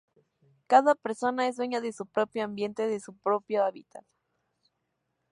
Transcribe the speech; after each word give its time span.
Cada 0.65 0.95
persona 0.95 1.47
es 1.47 1.57
dueña 1.57 1.79
de 1.79 1.91
su 1.93 2.07
propio 2.07 2.43
ambiente, 2.43 2.87
de 2.87 2.99
su 2.99 3.15
propio 3.17 3.63
hábitat. 3.63 4.03